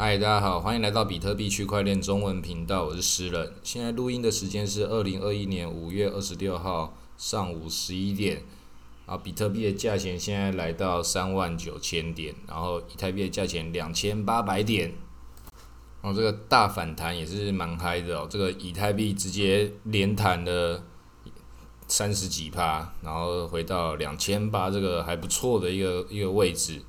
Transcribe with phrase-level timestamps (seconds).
[0.00, 3.52] 嗨，大家好，欢迎来到比特币区块链中文频道，我是诗人。
[3.64, 8.44] 现在录音的时间是二零二一年五月二十六号上午十一点。
[9.06, 14.94] 啊，比特币的价钱现在来到三万九千点，然后以太币的价钱两千八百点。
[16.02, 20.80] 哦，这个大反弹也是蛮嗨的哦，这个以太币直接连弹了
[21.88, 26.82] 三十几趴，然后回到两千八这个还不错的一个一个位置。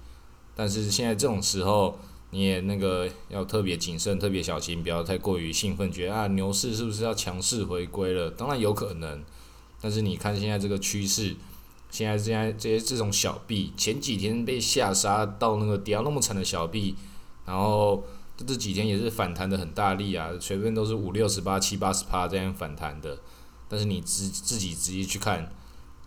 [0.55, 1.98] 但是现在这种时候。
[2.32, 8.29] 你也那个要特别谨慎，特别小心，不要太过于兴奋，觉得啊牛市是不是要强势回归了？
[8.29, 9.24] 当然有可能，
[9.82, 11.36] 但是你看现在这个趋势，
[11.89, 16.93] 现在现在这些这种小币，前几天被下杀到那个跌到那么惨的小币，
[17.47, 18.04] 然后
[18.38, 23.18] 这这几天也是反弹的很大力啊，随便都是五六十八、七八十趴这样反弹的，
[23.68, 25.52] 但是你自自己直接去看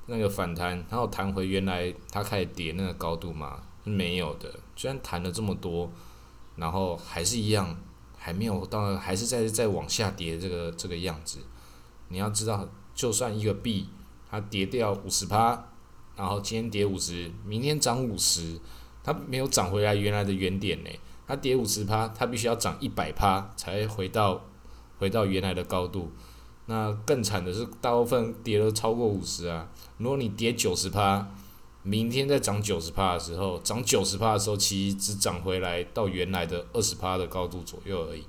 [0.07, 5.91] 那个反弹，然后弹回原来它开始跌那个高度嘛，是没有的，虽然弹了这么多。
[6.57, 7.77] 然后还是一样，
[8.17, 11.39] 还没有到，还是在在往下跌这个这个样子。
[12.09, 13.89] 你要知道，就算一个币
[14.31, 15.69] 它跌掉五十趴，
[16.17, 18.59] 然后今天跌五十，明天涨五十，
[19.03, 20.91] 它没有涨回来原来的原点呢。
[21.27, 24.45] 它跌五十趴，它必须要涨一百趴才回到
[24.99, 26.13] 回到原来的高度。
[26.67, 29.69] 那更惨的是，大部分跌了超过五十啊。
[29.99, 31.27] 如果你跌九十趴，
[31.83, 38.25] 明天再涨九十帕的时候，涨九十帕的时候，其实只涨回来到原来的二十帕的高度左右而已。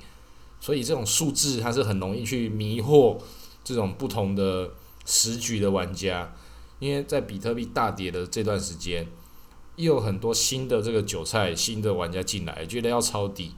[0.60, 3.18] 所以这种数字它是很容易去迷惑
[3.64, 4.72] 这种不同的
[5.06, 6.34] 时局的玩家，
[6.80, 9.08] 因为在比特币大跌的这段时间，
[9.76, 13.54] 又有很多新的这个韭菜、新的玩家进来，觉得要抄底，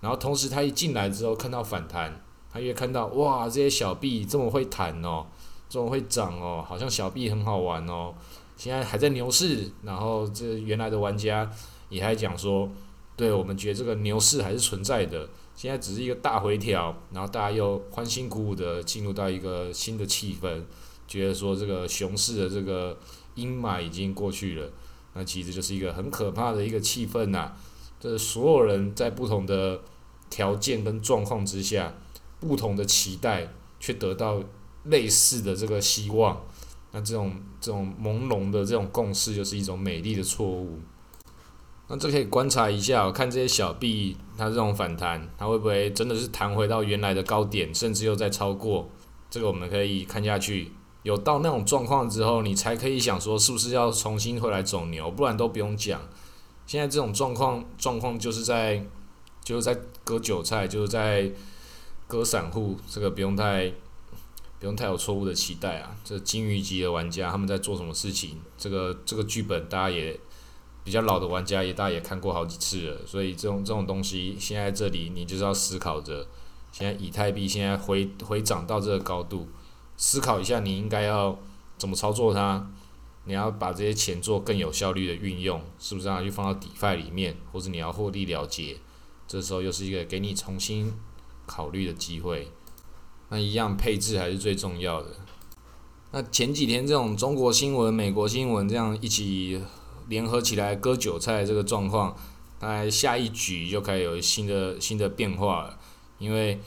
[0.00, 5.26] 然后同时他一进来之后看到反弹，他也看到哇，这些小币这么会弹哦，
[5.68, 8.12] 这么会涨哦，好像小币很好玩哦。
[8.58, 11.48] 现在还在牛市，然后这原来的玩家
[11.88, 12.68] 也还讲说，
[13.16, 15.26] 对我们觉得这个牛市还是存在的。
[15.54, 20.62] 现在只是一个大回调，然后大家又欢欣鼓舞的进入到一个新的气氛，
[21.06, 22.98] 觉得说这个熊市的这个
[23.36, 24.70] 阴霾已经过去了。
[25.14, 27.52] 那其实就是一个很可怕的一个气氛呐。
[28.00, 29.80] 这所有人在不同的
[30.30, 31.94] 条件跟状况之下，
[32.40, 34.42] 不同的期待，却得到
[34.84, 36.44] 类似的这个希望。
[36.90, 40.78] 那这种这种朦胧的这种共识，就是一种美丽的错误。
[41.86, 48.88] 那这可以观察一下，看这些小币，它这种反弹，它会不会真的是弹回到原来的高点，甚至又再超过？
[49.30, 50.72] 这个我们可以看下去。
[51.02, 55.10] 有到那种状况之后，你才可以想说，是不是要重新回来走牛？
[55.10, 56.00] 不然都不用讲。
[56.66, 58.84] 现在这种状况，状况就是在
[59.42, 61.30] 就是在割韭菜，就是在
[62.06, 63.72] 割散户，这个不用太。
[64.60, 65.96] 不用太有错误的期待啊！
[66.04, 68.40] 这金鱼级的玩家他们在做什么事情？
[68.56, 70.18] 这个这个剧本大家也
[70.82, 76.26] 比较老的玩家也大家也看过好几次了，所以这种这种东西现在这里你就是要思考着，
[76.72, 79.46] 现在以太币现在回回涨到这个高度，
[79.96, 81.38] 思考一下你应该要
[81.76, 82.70] 怎么操作它？
[83.24, 88.78] 你要把这些钱做更有效率的运用，是不是让它去放到底块里面，或者你要获利了结？
[89.26, 90.94] 这时候又是一个给你重新
[91.44, 92.50] 考虑的机会。
[93.30, 95.08] 那一样配置还是最重要的。
[96.10, 99.60] 那前几天这种中国新闻、美国新闻这样一起
[100.08, 102.16] 联合起来割韭菜这个状况，
[102.58, 105.78] 大概下一局就开始有新的新的变化了。
[106.18, 106.58] 因为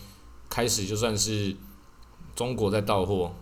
[0.47, 1.55] 开始就算是
[2.35, 3.33] 中国在到货，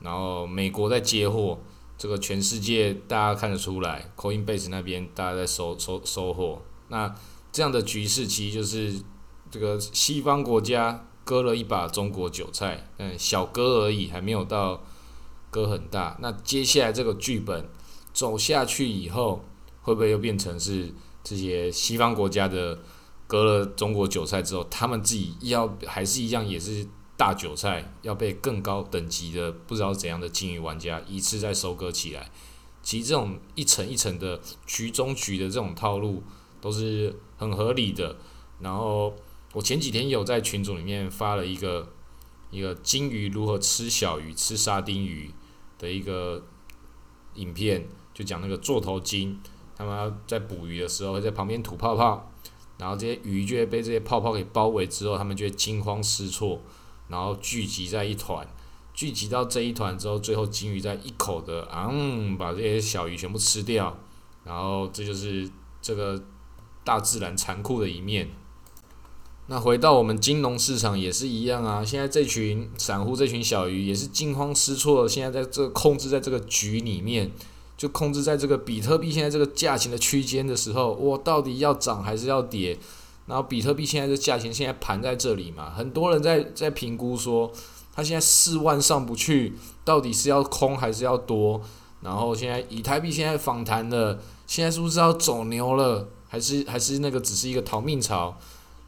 [0.00, 1.60] 然后美国在接货，
[1.96, 6.62] 这个全世界大家看得出来，Coinbase 那边大家在收收收货。
[6.88, 7.14] 那
[7.52, 9.00] 这样的局势其实就是
[9.52, 11.06] 这个西方国家。
[11.24, 14.84] 割了一把中国韭菜，嗯，小割而已，还没有到
[15.50, 16.18] 割很大。
[16.20, 17.66] 那接下来这个剧本
[18.12, 19.42] 走下去以后，
[19.80, 20.92] 会不会又变成是
[21.22, 22.78] 这些西方国家的
[23.26, 26.86] 割了中国韭菜之后，他们自己要还是一样也是
[27.16, 32.30] 大韭菜，要被更高等级的不知道怎样的金鱼玩家一次再收割起来？
[32.82, 36.22] 其实这种一层一层的局中局的这种套路
[36.60, 38.16] 都是很合理的，
[38.60, 39.14] 然后。
[39.54, 41.92] 我前几天有在群组里面发了一个
[42.50, 45.30] 一个金鱼如何吃小鱼、吃沙丁鱼
[45.78, 46.44] 的一个
[47.34, 49.40] 影片，就讲那个座头鲸，
[49.76, 52.32] 他们在捕鱼的时候会在旁边吐泡泡，
[52.78, 56.60] 然后这些鱼就会被这些泡泡给包围之后，他们就会惊慌失措，
[57.06, 58.44] 然后聚集在一团，
[58.92, 63.96] 聚集到这一团之后，最后金鱼在一口的嗯把这些小鱼全部吃掉，
[64.42, 65.48] 然后这就是
[65.80, 66.20] 这个
[66.82, 68.28] 大自然残酷的一面。
[69.46, 77.30] 那回到我们金融市场也是一样啊，现在这群散户、这群小鱼也是惊慌失措，现在在这控制在这个局里面，
[77.76, 82.78] 就控制在这个比特币现在这个价钱的区间的时候，我到底要涨还是要跌？
[83.26, 87.52] 然后比特币现在的价钱现在盘在这里嘛，很多人在在评估说，
[87.94, 89.54] 它现在四万上不去，
[89.84, 91.60] 到底是要空还是要多？
[92.00, 96.08] 然后现在以太币现在反弹了，现在是不是要走牛了？
[96.28, 98.36] 还是还是那个只是一个逃命潮？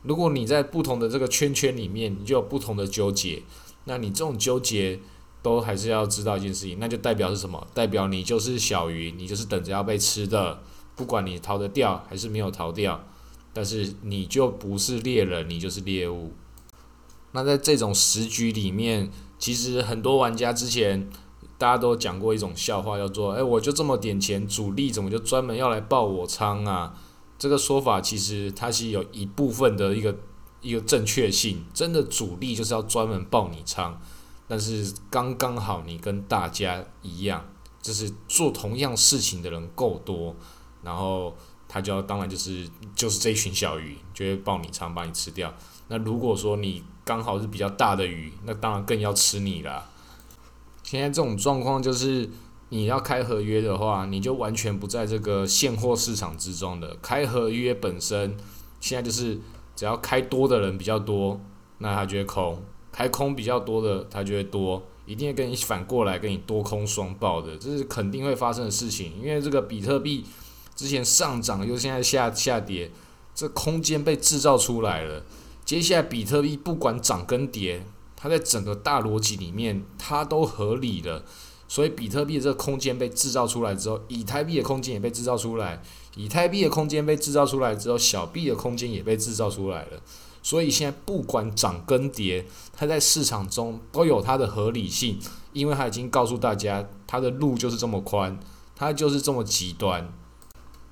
[0.06, 3.43] 如果你在不同的这个圈圈里面，你就有不同的纠结。
[3.85, 5.00] 那你这种纠结
[5.43, 7.67] 都还是要知道一件事情，那就代表是什么？
[7.75, 10.62] 代表你就是小鱼，你就是等着要被吃的，
[10.94, 13.05] 不管你逃得掉还是没有逃掉。
[13.53, 16.32] 但是你就不是猎人，你就是猎物。
[17.32, 21.08] 那在这种时局里面，其实很多玩家之前
[21.56, 26.94] 大家都讲过一种笑话，叫做“哎，我就这么点钱，主力怎么就专门要来爆我仓啊？”
[27.38, 30.16] 这个说法其实它是有一部分的一个
[30.60, 34.00] 一个正确性，真的主力就是要专门爆你仓，
[34.48, 37.44] 但是刚刚好你跟大家一样，
[37.80, 40.34] 就是做同样事情的人够多，
[40.82, 41.36] 然后。
[41.68, 45.52] 他就要当然就是就是这一群小鱼就会爆你仓把你吃掉。
[45.88, 49.84] 那如果说你刚好是比较大的鱼，那当然更要吃你啦。
[50.84, 52.30] 现在这种状况就是
[52.68, 56.96] 你要开合约的话，你就完全不在这个现货市场之中的。
[57.02, 58.36] 开合约本身
[58.80, 59.38] 现在就是
[59.74, 61.40] 只要开多的人比较多，
[61.78, 62.56] 那他就会空；
[62.90, 69.12] 开空比较多的他就会多，一定会跟你反过来跟你多空双爆的，这是肯定会发生的事情。
[69.20, 70.24] 因为这个比特币。
[70.74, 72.90] 之前上涨又现在下下跌，
[73.34, 75.24] 这空间被制造出来了。
[75.64, 77.82] 接下来比特币不管涨跟跌，
[78.14, 81.24] 它在整个大逻辑里面它都合理的。
[81.68, 85.82] 所以比特币这个空间被制造出来之后，以太币的空间也被制造出来。
[86.14, 90.00] 以太币的空间被制造出来之后，小币的空间也被制造出来了。
[90.42, 95.18] 所以现在不管涨跟跌，它在市场中都有它的合理性，
[95.52, 98.38] 因为它已经告诉大家，它的路就是这么宽，
[98.76, 100.10] 它就是这么极端。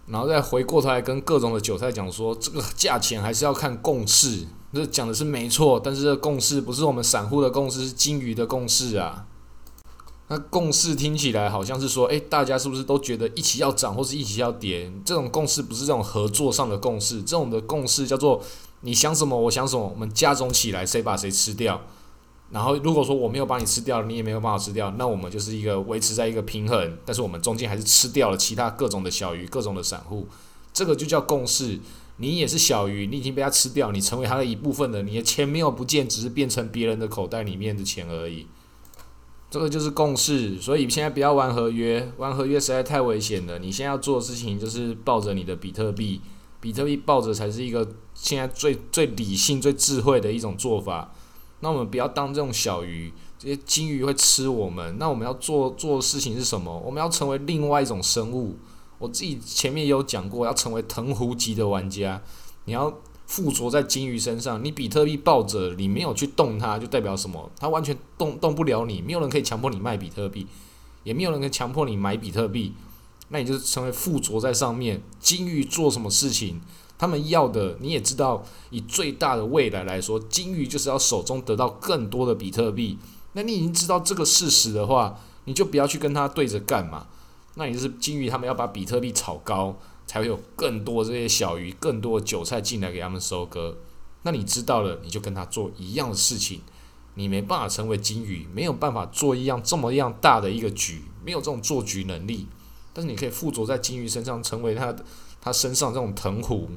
[0.09, 9.25] 然后再回过头来跟各种的韭菜讲说，这个价钱还是要看共识，这讲的是没错，但是这共识不是我们散户的共识，是金鱼的共识啊。
[10.35, 14.91] 那共识听起来好像是说，诶，大家是不是都觉得一起要涨或是一起要跌？
[15.05, 18.43] 这种共识不是这种合作上的共识，这种的共识叫做
[18.81, 21.81] 你想什么我想什么，我们加总起来，谁把谁吃掉。
[22.51, 30.27] 然后如果说我没有把你吃掉，你也没有办法吃掉，那我们就是一个维持在一个平衡，但是我们中间还是吃掉了其他各种的小鱼、各种的散户，
[30.73, 31.79] 这个就叫共识。
[32.17, 38.47] 你也是小鱼，你已经被它吃掉，你成为它的一部分了，你的钱没有不见，只是变成别人的口袋里面的钱而已。
[39.55, 40.61] 这个就是共识。
[40.61, 43.56] 所以现在不要玩合约，玩合约实在太危险了。
[43.61, 46.21] 你现在要做的事情就是抱着你的比特币，
[46.61, 51.12] 比特币抱着才是一个现在最最理性、最智慧的一种做法。
[51.61, 54.97] 那我们不要当这种小鱼，这些金鱼会吃我们。
[54.99, 56.77] 那我们要做做的事情是什么？
[56.85, 58.56] 我们要成为另外一种生物。
[58.99, 62.21] 我自己前面也有讲过，要成为藤壶级的玩家，
[62.65, 62.93] 你要
[63.26, 64.65] 附着在金鱼身上。
[64.65, 67.50] 你比特币抱着，你没有去动它，就代表什么？
[67.59, 70.47] 它完全动动不了你，没有人可以强迫你卖比特币，
[71.03, 72.75] 也没有人可以强迫你买比特币。
[73.29, 75.03] 那你就成为附着在上面。
[75.19, 76.61] 金鱼做什么事情？
[76.97, 82.99] 他们要的你也知道，以最大的未来来说，金鱼就是要手中得到更多的比特币。
[83.32, 87.06] 那你已经知道这个事实的话，你就不要去跟他对着干嘛。
[87.56, 93.79] 那也就是金鱼他们要把比特币炒高，才会有更多这些小鱼、更多韭菜进来给他们收割。
[94.23, 96.61] 那你知道了，你就跟他做一样的事情。
[97.15, 102.49] 你没办法成为金鱼，没有办法做一样这么样大的一个局，没有这种做局能力。
[102.93, 105.05] 但是你可以附着在金鱼身上，成为它的。
[105.41, 106.70] 它身上这种藤壶，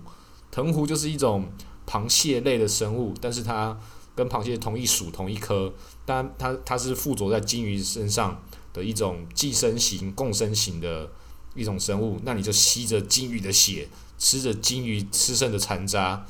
[0.52, 1.48] 藤壶就是一种
[1.88, 3.80] 螃蟹类的生物，但是它
[4.14, 5.74] 跟螃蟹同一属同一科，
[6.06, 8.44] 但它它是附着在金鱼身上
[8.74, 11.10] 的一种寄生型、共生型的
[11.58, 12.20] 一种生物。
[12.24, 16.26] 那你就吸着金鱼的血，吃着金鱼吃剩的残渣，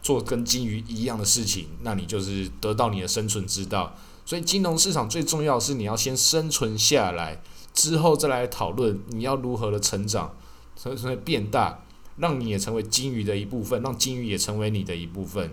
[0.00, 3.94] 做跟金鱼一样的事情，那你就是得到你的生存之道。
[4.24, 7.42] 所以金融市场最重要的是你要先生存下来，
[7.74, 10.34] 之后再来讨论你要如何的成长。
[10.80, 11.80] 成成为变大，
[12.18, 15.50] 让你也成为金鱼的一部分，让金鱼也成为你的一部分。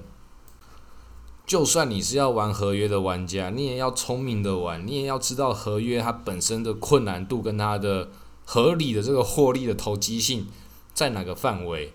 [1.48, 8.10] 就算你是要玩合约的玩家，你也要聪明的玩，你也要知道合约它本身的困难度跟它的
[8.46, 10.48] 合理的这个获利的投机性
[10.94, 11.92] 在哪个范围。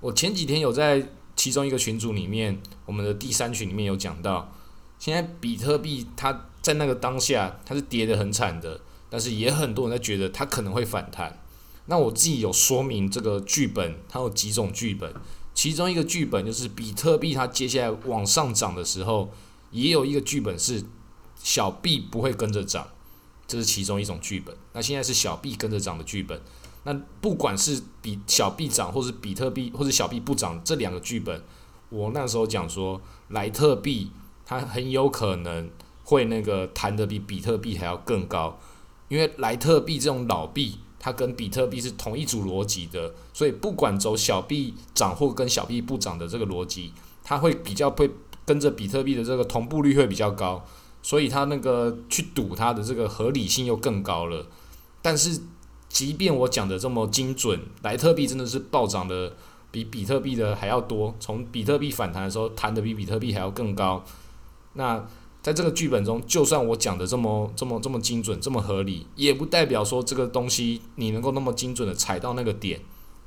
[0.00, 4.52] 我前几天有在其中一个群组里面，我们的第三群里面有讲到，
[4.98, 8.80] 现在比特币它在那个当下它是跌得很惨的，
[9.10, 11.42] 但是也很多人在觉得它可能会反弹。
[11.86, 15.12] 那我自己有说明这个剧本，它有几种剧本，
[15.52, 19.32] 其中一个剧本就是比特币它接下来往上涨的时候，
[19.70, 20.84] 也有一个剧本是
[21.42, 22.88] 小币不会跟着涨，
[23.50, 24.56] 这是其中一种剧本。
[24.72, 26.40] 那现在是小币跟着涨的剧本，
[26.84, 31.42] 那不管是比小币涨，或是比特币或者小币不涨，这两个剧本，
[31.88, 34.12] 我那时候讲说，莱特币
[34.46, 35.68] 它很有可能
[36.04, 38.60] 会那个弹的比比特币还要更高，
[39.08, 46.92] 因为莱特币这种老币，它跟比特币是同一组逻辑的，所以不管走小币涨或跟小币不涨的这个逻辑，
[47.24, 48.08] 它会比较会
[48.46, 50.64] 跟着比特币的这个同步率会比较高，
[51.02, 54.46] 所以它那个去赌它的这个合理性又更高了。
[55.02, 55.40] 但是，
[55.88, 59.34] 即便我讲的这么精准，莱特币真的是暴涨的
[59.70, 61.14] 比比特币的还要多。
[61.18, 64.04] 从比特币反弹的时候，弹的比比特币还要更高。
[64.74, 65.04] 那
[65.42, 72.80] 在这个剧本中，就算我讲的这么这么这么精准、这么合理，也不代表说这个东西你能够那么精准的踩到那个点。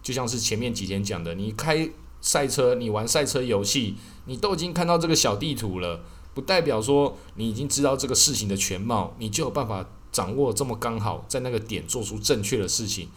[0.03, 1.89] 就像是前面几天讲的，你开
[2.22, 6.01] 赛车，你玩赛车游戏，你都已经看到这个小地图了，
[6.34, 9.86] 不代表说你已经知道这个事情的全貌，你就有办法。
[10.13, 13.10] 掌握这么刚好，在那个点做出正确的事情，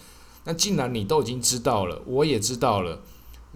[0.45, 3.03] 那既然你都已经知道了，我也知道了，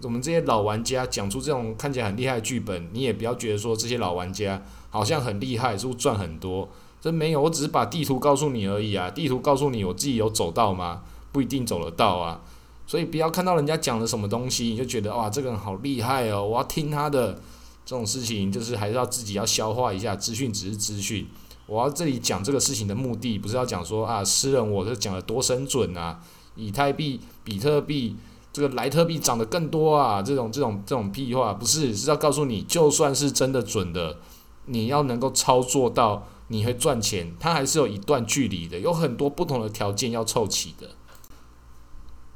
[0.03, 6.69] 我们这些老玩家讲出这种看起来很厉害的剧本，你也不要觉得说这些老玩家好像很厉害，是不是赚很多？
[7.01, 9.09] 这没有，我只是把地图告诉你而已啊。
[9.09, 11.01] 地图告诉你，我自己有走到吗？
[11.31, 12.41] 不一定走得到啊。
[12.85, 17.41] 所以不要看到人家讲了什么东西，你就觉得哇，这个人好厉害哦，我要听他的。
[17.85, 21.27] 这种事情就是还是要自己要消化一下，资讯只是资讯。
[21.67, 26.19] 我要这里讲这个事情的目的，不是要讲说啊，诗人我这讲的多神准啊，
[26.55, 28.15] 以太币、比特币、
[28.51, 34.17] 这个莱特币涨得更多啊，这种这种这种屁话，不是是要告诉你，就算是真的准的，
[34.65, 40.89] 你要能够操作到你会赚钱，它还是有一段距离的，有很多不同的条件要凑齐的。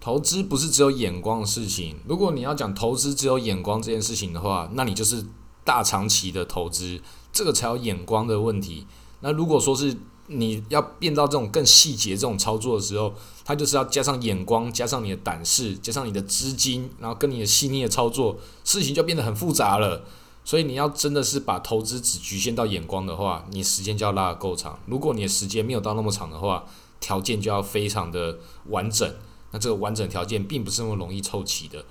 [0.05, 5.25] 投资不是只有眼光的事情，如果你要讲投资只有眼光这件事情的话，那你就是
[5.63, 7.01] 大长期的投资，
[7.33, 8.85] 这个才有眼光的问题。
[9.21, 9.97] 那如果说是
[10.27, 20.03] 你要变到这种更细节这种操作的时候，它就是要加上眼光，加上你的胆识，加上你的资金，然后跟你的细腻的操作，事情就变得很复杂了。
[20.43, 24.77] 所以你要真的是把投资只局限到眼光的话，你时间就要拉得够长。
[24.85, 26.63] 如果你的时间没有到那么长的话，
[26.99, 29.11] 条件就要非常的完整。
[29.55, 31.85] 那这个完整条件并不是那么容易凑齐的。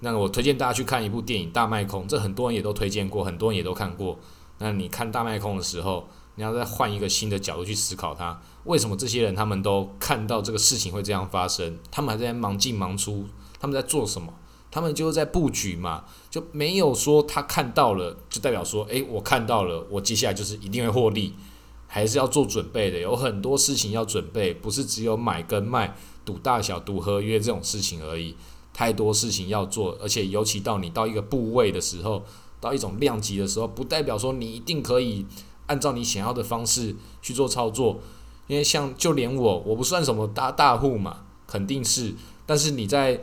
[0.00, 4.18] 那我推荐大家去看一部电影《大卖空》，这很多人也都推荐过，很多人也都看过。
[4.58, 11.78] 那你看《大卖空》的时候，你要再换一个新的角度去思考，它为什么这些人他们都看到这个事情会这样发生？
[11.90, 13.24] 他们还在忙进忙出，
[13.58, 14.34] 他们在做什么？
[14.70, 21.34] 他们就是在布局嘛，就没有说他看到了就代表说，诶，我看到了，我接下来就是一定会获利，
[21.92, 22.98] 还是要做准备的。
[23.00, 28.36] 有很多事情要准备，不是只有买跟卖、赌大小、赌合约这种事情而已，
[28.72, 32.24] 太多事情要做，而且尤其到你到一个部位的时候，
[32.60, 35.26] 到一种量级的时候，不代表说你一定可以。
[35.66, 38.00] 按照你想要的方式去做操作，
[38.48, 42.12] 因为像就连我，我不算什么大大户嘛，肯定是。
[42.44, 43.20] 但是你在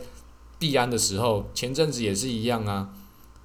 [0.58, 2.88] 币安的时候，前阵子也是一样啊。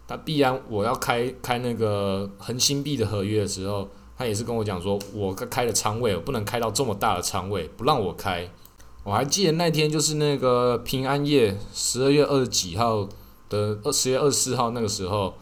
[0.07, 8.50] 他币安我要开开那个恒星币的合约的时候，他也是跟我讲说，我开的仓位，我不能开到这么大的仓位，不让我开。
[9.04, 13.09] 我还记得那天就是那个平安夜，十二月二十几号
[13.49, 15.35] 的二十月二十四号那个时候。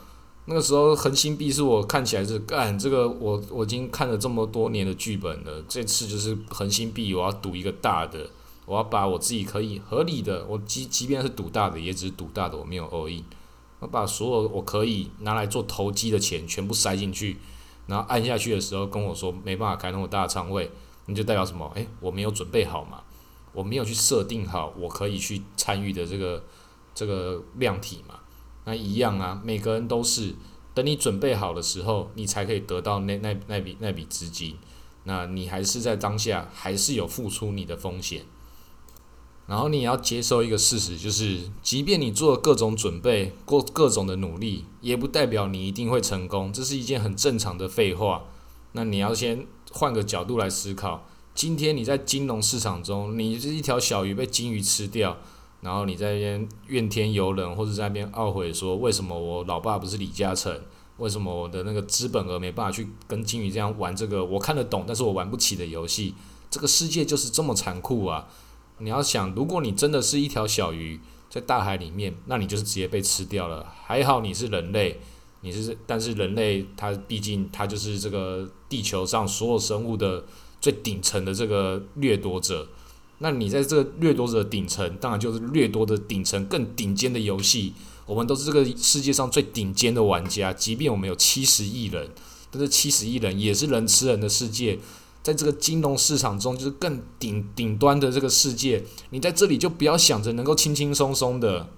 [0.47, 5.63] 那个时候，恒星币是我看起来是干这个，我我已经看了这么多年的剧本了。
[5.69, 8.29] 这次就是恒星币，我要赌一个大的，
[8.67, 13.23] 我要把我自己可以合理的，我即即便是赌大的，也只是赌大的，我没有 all in。
[13.79, 17.37] 我把所有我可以拿来做投机的钱全部塞进去，
[17.91, 20.71] 然后按下去的时候跟我说没办法开那么大仓位，
[21.07, 21.69] 那就代表什么？
[21.75, 23.03] 诶，我没有准备好嘛，
[23.53, 26.45] 我没有去设定好我可以去参与的这个
[26.95, 28.21] 这个量体嘛。
[28.65, 30.37] 那一样啊，每个人都是，
[30.73, 34.57] 等你准备好的时候，你才可以得到那那那笔那笔资金。
[35.05, 38.23] 那你还是在当下，还是有付出你的风险。
[39.51, 46.53] 然后你也要接受一个事实，就是即便你做了各种准备，过各种的努力，也不代表你一定会成功。
[46.53, 48.23] 这是一件很正常的废话。
[48.75, 51.05] 那你要先换个角度来思考，
[51.35, 55.17] 今天你在金融市场中，你是一条小鱼被金鱼吃掉。
[55.63, 60.57] 然后你在那边怨天尤人，或者在那边懊悔说，为什么我老爸不是李嘉诚？
[60.99, 66.15] 为什么我的那个资本额没办法去跟金鱼这样玩这个我看得懂，但是我玩不起的游戏？
[66.49, 68.29] 这个世界就是这么残酷啊！
[68.81, 73.73] 你要想，如果你真的是一条小鱼在大海里面，那你就是直接被吃掉了。
[73.85, 74.99] 还好你是人类，
[75.43, 80.25] 你是，但是人类它毕竟它就是这个地球上所有生物的
[80.61, 82.69] 最顶层的这个掠夺者。
[83.19, 87.75] 那你在这个掠夺者顶层，当然就是掠夺的顶层更顶尖的游戏。
[88.07, 92.09] 我们都是这个世界上最顶尖的玩家，即便我们有七十亿人，
[92.51, 94.79] 但是七十亿人也是人吃人的世界。
[95.23, 98.85] 在这个金融市场中，就是更顶顶端的这个世界。
[99.11, 101.69] 你在这里就不要想着能够轻轻松松的。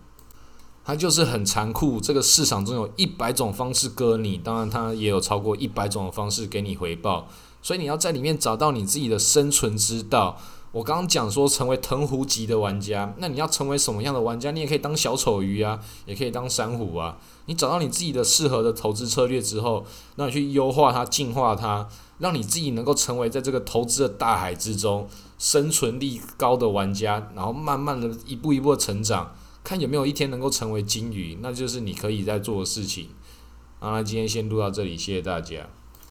[0.84, 2.00] 它就是很残酷。
[2.00, 7.28] 这个市场中有一百种方式割你，当然它也有超过一百种方式给你回报。
[7.62, 10.40] 所以你要在里面找到你自己的生存之道。
[10.73, 14.50] 我刚刚讲说成为藤壶级的玩家，那你要成为什么样的玩家？
[14.50, 17.19] 你也可以当小丑鱼啊，也可以当珊瑚啊。
[17.45, 19.85] 你找到你自己的适合的投资策略之后，
[20.17, 21.87] 那你去优化它、进化它，
[22.19, 25.07] 让你自己能够成为在这个投资的大海之中
[25.38, 33.09] 生存力高的玩家，然后慢慢的一步一步的成长，看有没有一天能够成为金鱼，那就是你可以在做的事情。
[33.79, 35.69] 好，那今天先录到这里，谢谢大家。